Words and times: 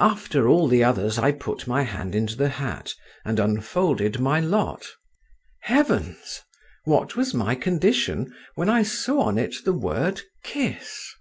After 0.00 0.48
all 0.48 0.68
the 0.68 0.82
others 0.82 1.18
I 1.18 1.32
put 1.32 1.66
my 1.66 1.82
hand 1.82 2.14
into 2.14 2.34
the 2.34 2.48
hat, 2.48 2.94
and 3.26 3.38
unfolded 3.38 4.18
my 4.18 4.40
lot…. 4.40 4.86
Heavens! 5.64 6.40
what 6.86 7.14
was 7.14 7.34
my 7.34 7.54
condition 7.54 8.34
when 8.54 8.70
I 8.70 8.82
saw 8.82 9.24
on 9.24 9.36
it 9.36 9.56
the 9.66 9.74
word, 9.74 10.22
Kiss! 10.42 11.12